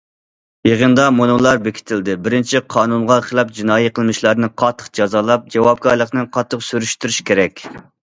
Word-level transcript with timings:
يىغىندا 0.67 1.03
مۇنۇلار 1.17 1.59
بېكىتىلدى: 1.65 2.15
بىرىنچى، 2.27 2.61
قانۇنغا 2.75 3.17
خىلاپ 3.25 3.51
جىنايى 3.57 3.91
قىلمىشلارنى 3.99 4.49
قاتتىق 4.63 4.87
جازالاپ، 5.01 5.45
جاۋابكارلىقىنى 5.57 6.25
قاتتىق 6.39 6.65
سۈرۈشتۈرۈش 6.71 7.21
كېرەك. 7.29 7.63